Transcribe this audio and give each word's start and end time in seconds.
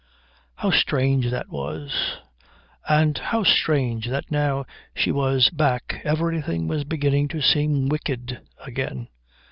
How 0.55 0.71
strange 0.71 1.29
that 1.29 1.49
was. 1.49 2.17
And 2.89 3.15
how 3.19 3.43
strange 3.43 4.07
that 4.07 4.31
now 4.31 4.65
she 4.95 5.11
was 5.11 5.51
back 5.51 6.01
everything 6.03 6.67
was 6.67 6.83
beginning 6.85 7.27
to 7.27 7.39
seem 7.43 7.87
wicked 7.87 8.41
again. 8.65 9.09